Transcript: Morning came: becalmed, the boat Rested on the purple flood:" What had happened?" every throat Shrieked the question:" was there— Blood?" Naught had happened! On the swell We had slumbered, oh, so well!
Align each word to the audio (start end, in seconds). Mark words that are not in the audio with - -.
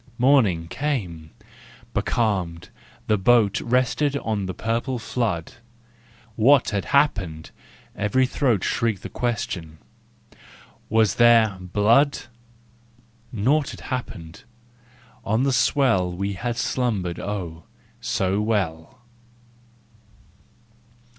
Morning 0.17 0.67
came: 0.67 1.29
becalmed, 1.93 2.69
the 3.05 3.19
boat 3.19 3.61
Rested 3.63 4.17
on 4.17 4.47
the 4.47 4.53
purple 4.55 4.97
flood:" 4.97 5.53
What 6.35 6.71
had 6.71 6.85
happened?" 6.85 7.51
every 7.95 8.25
throat 8.25 8.63
Shrieked 8.63 9.03
the 9.03 9.09
question:" 9.09 9.77
was 10.89 11.17
there— 11.21 11.55
Blood?" 11.61 12.17
Naught 13.31 13.69
had 13.69 13.81
happened! 13.93 14.43
On 15.23 15.43
the 15.43 15.53
swell 15.53 16.11
We 16.11 16.33
had 16.33 16.57
slumbered, 16.57 17.19
oh, 17.19 17.65
so 17.99 18.41
well! 18.41 19.01